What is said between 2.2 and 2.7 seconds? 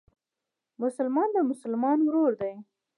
دئ.